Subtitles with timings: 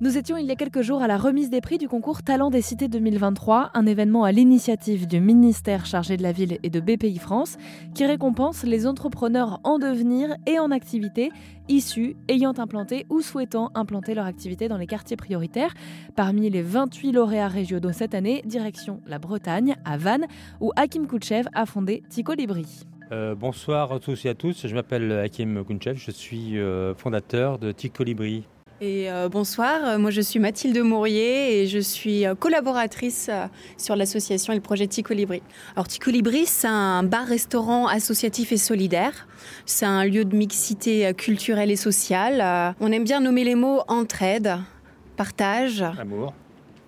[0.00, 2.50] Nous étions il y a quelques jours à la remise des prix du concours Talent
[2.50, 6.80] des Cités 2023, un événement à l'initiative du ministère chargé de la ville et de
[6.80, 7.56] BPI France
[7.94, 11.30] qui récompense les entrepreneurs en devenir et en activité
[11.68, 15.72] issus, ayant implanté ou souhaitant implanter leur activité dans les quartiers prioritaires.
[16.16, 20.26] Parmi les 28 lauréats régionaux cette année, direction la Bretagne, à Vannes,
[20.60, 22.66] où Hakim Koutchev a fondé Tico Libri.
[23.12, 27.58] Euh, bonsoir à tous et à tous, je m'appelle Hakim Koutchev, je suis euh, fondateur
[27.58, 28.44] de Tico Libri.
[28.80, 33.46] Et euh, bonsoir, moi je suis Mathilde Mourier et je suis euh, collaboratrice euh,
[33.78, 35.42] sur l'association et le projet Ticolibri.
[35.76, 39.28] Alors Ticolibri, c'est un bar-restaurant associatif et solidaire.
[39.64, 42.74] C'est un lieu de mixité culturelle et sociale.
[42.80, 44.58] On aime bien nommer les mots entraide,
[45.16, 45.82] partage.
[46.00, 46.34] Amour.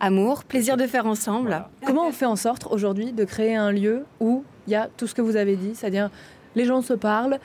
[0.00, 1.48] Amour, plaisir de faire ensemble.
[1.48, 1.70] Voilà.
[1.86, 5.06] Comment on fait en sorte aujourd'hui de créer un lieu où il y a tout
[5.06, 6.10] ce que vous avez dit, c'est-à-dire
[6.56, 7.38] les gens se parlent,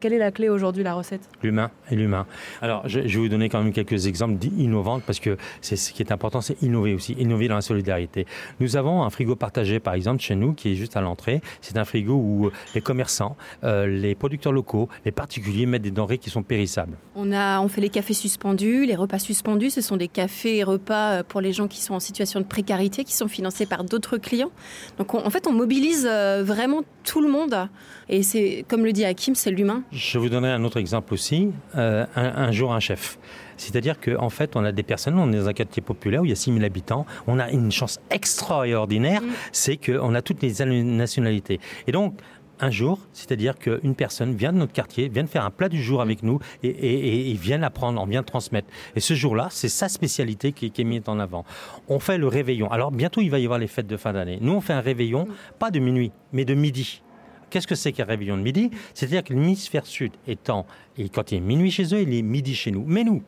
[0.00, 1.28] Quelle est la clé aujourd'hui, la recette?
[1.42, 2.26] L'humain et l'humain.
[2.62, 5.92] Alors, je, je, vais vous donner quand même quelques exemples innovants parce que c'est ce
[5.92, 8.26] qui est important, c'est innover aussi, innover dans la solidarité.
[8.60, 11.40] Nous avons un frigo partagé, par exemple, chez nous, qui est juste à l'entrée.
[11.60, 16.18] C'est un frigo où les commerçants, euh, les producteurs locaux, les particuliers mettent des denrées
[16.18, 16.96] qui sont périssables.
[17.14, 19.70] On a, on fait les cafés suspendus, les repas suspendus.
[19.70, 23.04] Ce sont des cafés et repas pour les gens qui sont en situation de précarité,
[23.04, 24.50] qui sont financés par d'autres clients.
[24.98, 27.68] Donc, on, en fait, on mobilise euh, vraiment tout le monde.
[28.08, 29.82] Et c'est, comme le dit C'est l'humain.
[29.92, 31.48] Je vous donnerai un autre exemple aussi.
[31.76, 33.18] Euh, un, un, jour, un chef.
[33.56, 36.24] C'est-à-dire qu'en en fait, on a des personnes, on est dans un quartier populaire où
[36.24, 37.06] il y a 6000 habitants.
[37.26, 39.26] On a une chance extraordinaire, mmh.
[39.52, 41.60] c'est qu'on a toutes les nationalités.
[41.86, 42.14] Et donc,
[42.60, 45.82] un jour, c'est-à-dire qu'une personne vient de notre quartier, vient de faire un plat du
[45.82, 48.68] jour avec nous et, et, et vient l'apprendre, on vient transmettre.
[48.96, 51.44] Et ce jour-là, c'est sa spécialité qui, qui, est mise en avant.
[51.88, 52.70] On fait le réveillon.
[52.70, 54.38] Alors bientôt, il va y avoir les fêtes de fin d'année.
[54.40, 57.02] Nous, on fait un réveillon, pas de minuit, mais de midi.
[57.50, 58.70] Qu'est-ce que c'est qu'un réveillon de midi?
[58.94, 62.54] C'est-à-dire que l'hémisphère sud étant, et quand il est minuit chez eux, il est midi
[62.54, 62.84] chez nous.
[62.86, 63.22] Mais nous,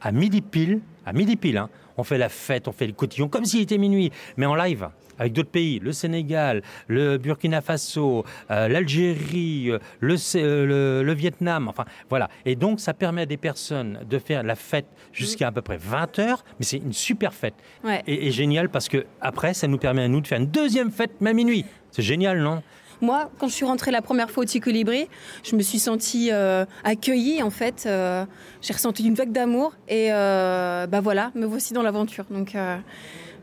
[0.00, 3.28] à midi pile, à midi pile, hein, on fait la fête, on fait le cotillon
[3.28, 4.88] comme s'il était minuit, mais en live
[5.18, 9.70] avec d'autres pays, le Sénégal, le Burkina Faso, euh, l'Algérie,
[10.00, 12.28] le, euh, le, le, Vietnam, enfin voilà.
[12.44, 15.78] Et donc ça permet à des personnes de faire la fête jusqu'à à peu près
[15.78, 17.54] 20 heures, mais c'est une super fête.
[17.84, 18.02] Ouais.
[18.06, 20.90] Et, et génial parce que après ça nous permet à nous de faire une deuxième
[20.90, 21.64] fête même minuit.
[21.90, 22.62] C'est génial, non?
[23.00, 25.08] Moi, quand je suis rentrée la première fois au Ticolibri,
[25.42, 27.84] je me suis sentie euh, accueillie en fait.
[27.86, 28.24] Euh,
[28.62, 32.24] j'ai ressenti une vague d'amour et euh, bah voilà, me voici dans l'aventure.
[32.30, 32.56] Donc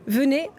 [0.06, 0.50] venez,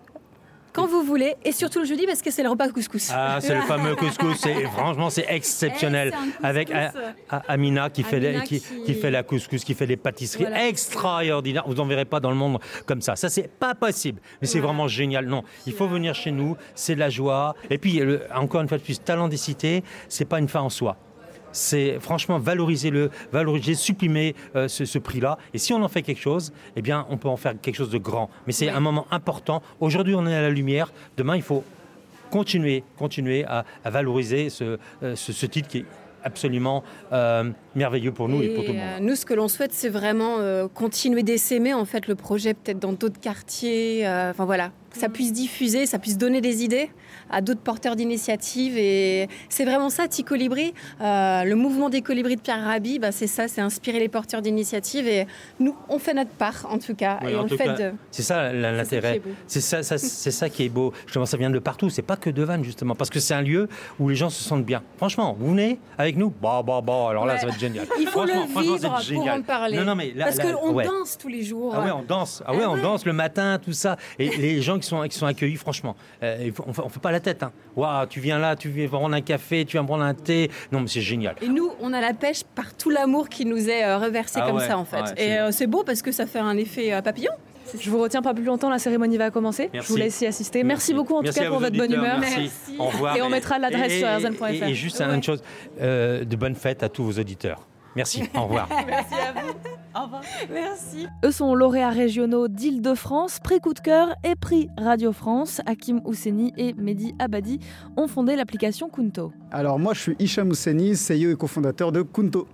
[0.76, 3.10] quand vous voulez, et surtout le jeudi parce que c'est le repas couscous.
[3.14, 6.92] Ah, c'est le fameux couscous, c'est franchement c'est exceptionnel Eh, avec a,
[7.30, 10.44] a, Amina qui fait les, qui, qui- qui fait la couscous, qui fait des pâtisseries
[10.44, 10.68] Voilà.
[10.68, 11.64] extraordinaires.
[11.68, 13.16] Vous en verrez pas dans le monde comme ça.
[13.16, 15.26] Ça c'est pas possible, mais c'est vraiment génial.
[15.26, 17.56] Non, il faut venir chez nous, c'est de la joie.
[17.70, 20.62] Et puis le- encore une fois de plus, talent des cités, c'est pas une fin
[20.62, 20.98] en soi.
[21.56, 25.38] C'est franchement valoriser le, valoriser, supprimer euh, ce, ce prix-là.
[25.54, 27.90] Et si on en fait quelque chose, eh bien, on peut en faire quelque chose
[27.90, 28.30] de grand.
[28.46, 28.72] Mais c'est Oui.
[28.76, 29.62] un moment important.
[29.80, 30.92] Aujourd'hui, on est à la lumière.
[31.16, 31.64] Demain, il faut
[32.30, 35.86] continuer, continuer à, à valoriser ce, euh, ce, ce titre qui est
[36.24, 36.84] absolument
[37.14, 39.02] euh, merveilleux pour nous et, pour tout le monde.
[39.02, 40.38] nous, ce que l'on souhaite, c'est vraiment
[40.74, 44.06] continuer d'essaimer en fait le projet peut-être dans d'autres quartiers.
[44.08, 46.90] Enfin voilà, que ça puisse diffuser, ça puisse donner des idées
[47.30, 48.78] à d'autres porteurs d'initiatives.
[48.78, 50.74] Et c'est vraiment ça, Ticolibri.
[51.02, 54.42] Euh, le mouvement des colibris de Pierre Rabhi, bah, c'est ça, c'est inspirer les porteurs
[54.42, 55.08] d'initiatives.
[55.08, 55.26] Et
[55.60, 57.20] nous, on fait notre part en tout cas.
[57.24, 57.92] Oui, et en on le tout fait cas, de.
[58.12, 59.16] C'est ça la- C'est ça qui l'intérêt.
[59.18, 59.30] est beau.
[59.48, 60.94] C'est ça, ça- c'est ça qui est beau.
[61.06, 61.90] Justement, ça vient de partout.
[61.90, 63.68] C'est pas que de Vannes, justement, parce que c'est un lieu
[64.00, 64.84] où les gens se sentent bien.
[64.98, 67.40] Franchement, vous venez avec nous, bah, bah, bah, alors là, Ouais.
[67.40, 67.86] ça va être génial.
[68.00, 69.78] Il faut le Franchement, vivre pour en parler.
[69.78, 70.86] Non, non, mais là- Parce qu'on ouais.
[70.86, 71.74] danse tous les jours.
[71.76, 72.44] Ah ouais, on danse.
[72.46, 73.98] Ah ouais, Ah on danse le matin, tout ça.
[74.20, 77.12] Et les gens qui sont, qui sont accueillis, franchement, euh, on fait, on fait pas
[77.12, 77.44] la tête.
[77.44, 77.52] Hein.
[77.76, 80.50] Waouh, tu viens là, tu viens prendre un café, tu viens prendre un thé.
[80.72, 81.36] Non, mais c'est génial.
[81.42, 84.48] Et nous, on a la pêche par tout l'amour qui nous est euh, reversé Ah
[84.48, 85.02] comme ouais, ça, en fait.
[85.02, 87.32] ouais, et euh, c'est beau parce que ça fait un effet euh, papillon.
[87.80, 89.72] Je vous retiens pas plus longtemps, la cérémonie va commencer.
[89.74, 89.88] Merci.
[89.88, 90.64] Je vous laisse y assister.
[90.64, 92.20] Merci, beaucoup en Merci tout cas pour votre bonne humeur.
[92.20, 92.40] Merci.
[92.42, 92.76] Merci.
[92.78, 93.18] Au revoir.
[93.18, 94.46] Et on mettra l'adresse sur rzn.fr.
[94.52, 95.16] Et, et juste Ouais.
[95.16, 95.42] une chose,
[95.82, 97.62] euh, de bonnes fêtes à tous vos auditeurs.
[97.96, 98.24] Merci.
[98.36, 98.70] Au revoir.
[98.88, 99.65] Merci à vous.
[99.98, 100.22] Au revoir.
[100.52, 101.08] Merci.
[101.24, 105.62] Eux sont lauréats régionaux d'Île-de-France, prix coup de cœur et prix Radio France.
[105.66, 107.60] Hakim Ousseni et Mehdi Abadi
[107.96, 109.32] ont fondé l'application Kunto.
[109.52, 112.46] Alors moi je suis Hicham Ousseni, CEO et cofondateur de Kunto.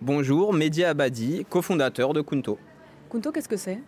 [0.00, 2.58] Bonjour, Mehdi Abadi, cofondateur de Kunto.
[3.10, 3.82] Kunto, qu'est-ce que c'est?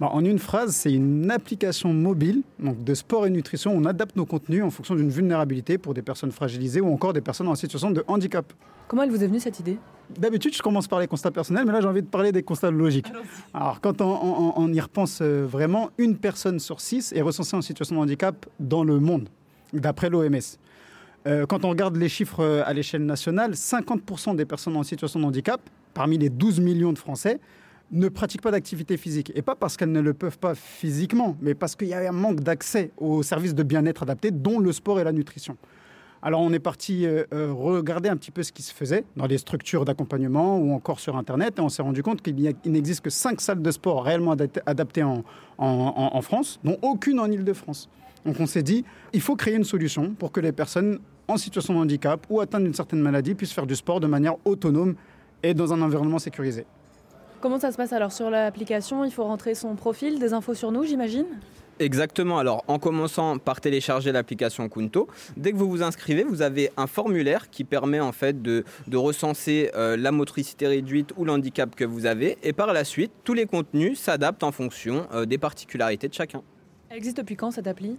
[0.00, 3.72] Bah, en une phrase, c'est une application mobile donc de sport et nutrition.
[3.76, 7.20] On adapte nos contenus en fonction d'une vulnérabilité pour des personnes fragilisées ou encore des
[7.20, 8.52] personnes en situation de handicap.
[8.88, 9.78] Comment elle vous est venue cette idée?
[10.18, 12.70] D'habitude, je commence par les constats personnels, mais là, j'ai envie de parler des constats
[12.70, 13.06] logiques.
[13.54, 17.56] Alors, quand on, on- on y repense euh, vraiment, une personne sur six est recensée
[17.56, 19.28] en situation de handicap dans le monde,
[19.72, 20.34] d'après l'OMS.
[21.26, 25.20] Euh, quand on regarde les chiffres euh, à l'échelle nationale, 50% des personnes en situation
[25.20, 25.60] de handicap,
[25.94, 27.40] parmi les 12 millions de Français,
[27.92, 29.32] ne pratiquent pas d'activité physique.
[29.34, 32.12] Et pas parce qu'elles ne le peuvent pas physiquement, mais parce qu'il y a un
[32.12, 35.56] manque d'accès aux services de bien-être adaptés, dont le sport et la nutrition.
[36.22, 39.26] Alors on est parti euh, euh, regarder un petit peu ce qui se faisait dans
[39.26, 42.34] les structures d'accompagnement ou encore sur Internet et on s'est rendu compte qu'il
[42.64, 44.34] n'existe que cinq salles de sport réellement
[44.64, 45.22] adaptées en,
[45.58, 47.90] en France, dont aucune en Ile-de-France.
[48.24, 50.98] Donc on s'est dit, il faut créer une solution pour que les personnes
[51.28, 54.36] en situation de handicap ou atteintes d'une certaine maladie puissent faire du sport de manière
[54.46, 54.94] autonome
[55.42, 56.64] et dans un environnement sécurisé.
[57.44, 59.04] Comment ça se passe alors sur l'application?
[59.04, 61.26] Il faut rentrer son profil, des infos sur nous, j'imagine?
[61.78, 62.38] Exactement.
[62.38, 66.86] Alors, en commençant par télécharger l'application Kunto, dès que vous vous inscrivez, vous avez un
[66.86, 68.64] formulaire qui permet en fait de,
[68.94, 72.38] recenser euh, la motricité réduite ou l'handicap que vous avez.
[72.42, 76.40] Et par la suite, tous les contenus s'adaptent en fonction euh, des particularités de chacun.
[76.88, 77.98] Elle existe depuis quand cette appli?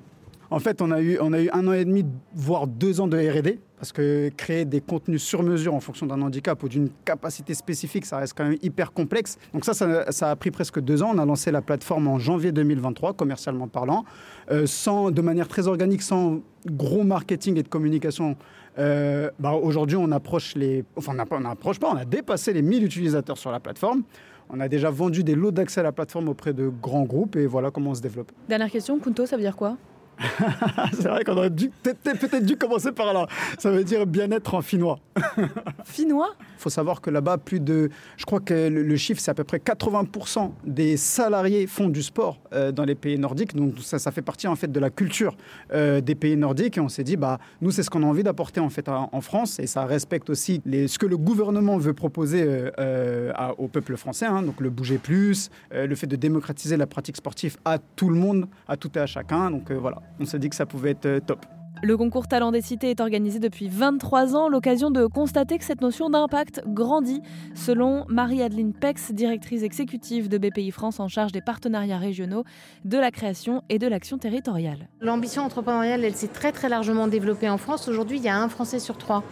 [0.52, 3.08] En fait, on a, eu, on a eu un an et demi, voire deux ans
[3.08, 6.90] de RD, parce que créer des contenus sur mesure en fonction d'un handicap ou d'une
[7.04, 9.38] capacité spécifique, ça reste quand même hyper complexe.
[9.54, 11.12] Donc ça, ça, a pris presque deux ans.
[11.14, 14.06] On a lancé la plateforme en janvier 2023, commercialement parlant,
[14.52, 18.38] euh, sans, de manière très organique, sans gros marketing et de communication.
[18.78, 20.84] Euh, bah, aujourd'hui, on approche les...
[20.96, 24.04] Enfin, on n'approche pas, on a dépassé les 1000 utilisateurs sur la plateforme.
[24.50, 27.48] On a déjà vendu des lots d'accès à la plateforme auprès de grands groupes et
[27.48, 28.32] voilà comment on se développe.
[28.48, 29.78] Dernière question, Kunto, ça veut dire quoi?
[30.94, 33.28] c'est vrai qu'on aurait peut-être dû commencer par là.
[33.58, 35.00] Ça veut dire bien-être en finnois.
[35.84, 36.36] finnois?
[36.40, 37.90] Il faut savoir que là-bas, plus de.
[38.18, 42.40] Je crois que le, chiffre, c'est à peu près 80% des salariés font du sport
[42.54, 43.56] euh, dans les pays nordiques.
[43.56, 45.36] Donc ça, ça fait partie en fait de la culture
[45.74, 46.78] euh, des pays nordiques.
[46.78, 49.22] Et on s'est dit, bah, nous, c'est ce qu'on a envie d'apporter en fait en
[49.22, 49.60] France.
[49.60, 52.44] Et ça respecte aussi les, ce que le gouvernement veut proposer
[52.80, 54.26] euh, au peuple français.
[54.26, 54.42] Hein.
[54.42, 58.48] donc le bouger plus, le fait de démocratiser la pratique sportive à tout le monde,
[58.68, 59.52] à tout et à chacun.
[59.52, 61.46] Donc voilà on s'est dit que ça pouvait être euh, top.
[61.84, 65.82] Le concours Talent des Cités est organisé depuis 23 ans, l'occasion de constater que cette
[65.82, 67.22] notion d'impact grandit,
[67.54, 72.44] selon Marie-Adeline Pex, directrice exécutive de BPI France en charge des partenariats régionaux,
[72.86, 74.88] de la création et de l'action territoriale.
[75.02, 77.88] L'ambition entrepreneuriale, elle s'est très très largement développée en France.
[77.90, 79.24] Aujourd'hui, il y a un Français sur trois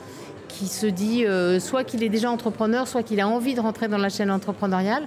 [0.53, 3.87] qui se dit euh, soit qu'il est déjà entrepreneur, soit qu'il a envie de rentrer
[3.87, 5.05] dans la chaîne entrepreneuriale.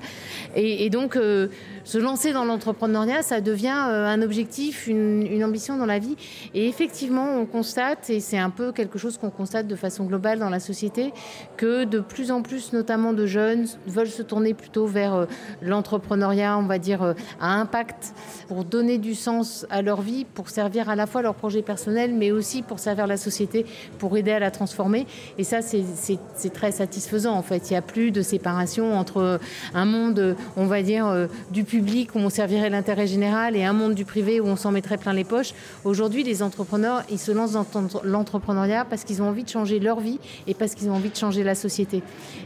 [0.56, 1.48] Et, donc, euh,
[1.84, 6.16] se lancer dans l'entrepreneuriat, ça devient euh, un objectif, une, ambition dans la vie.
[6.54, 10.40] Et effectivement, on constate, et c'est un peu quelque chose qu'on constate de façon globale
[10.40, 11.12] dans la société,
[11.56, 15.26] que de plus en plus, notamment de jeunes, veulent se tourner plutôt vers
[15.62, 18.14] l'entrepreneuriat, on va dire, à impact,
[18.48, 22.12] pour donner du sens à leur vie, pour servir à la fois leur projet personnel,
[22.14, 23.66] mais aussi pour servir la société,
[23.98, 25.06] pour aider à la transformer.
[25.38, 27.70] Et ça, c'est très satisfaisant en fait.
[27.70, 29.38] Il n'y a plus de séparation entre
[29.74, 33.72] un monde, on va dire, euh, du public où on servirait l'intérêt général et un
[33.72, 35.52] monde du privé où on s'en mettrait plein les poches.
[35.84, 37.66] Aujourd'hui, les entrepreneurs, ils se lancent dans
[38.04, 41.16] l'entrepreneuriat parce qu'ils ont envie de changer leur vie et parce qu'ils ont envie de
[41.16, 42.02] changer la société.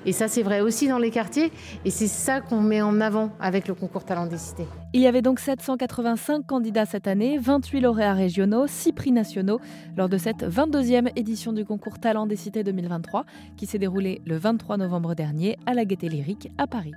[0.06, 1.52] Et ça, c'est vrai aussi dans les quartiers.
[1.84, 4.66] Et c'est ça qu'on met en avant avec le concours Talent des Cités.
[4.92, 9.60] Il y avait donc 785 candidats cette année, 28 lauréats régionaux, 6 prix nationaux
[9.96, 13.24] lors de cette 22e édition du concours Talent des Cités 2023
[13.56, 16.94] qui s'est déroulée le 23 novembre dernier à la Gaîté Lyrique à Paris.